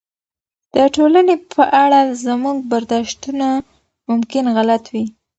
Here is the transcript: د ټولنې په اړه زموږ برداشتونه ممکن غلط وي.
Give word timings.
د 0.75 0.77
ټولنې 0.95 1.35
په 1.53 1.63
اړه 1.83 1.99
زموږ 2.25 2.57
برداشتونه 2.71 3.47
ممکن 4.09 4.45
غلط 4.55 4.83
وي. 4.93 5.05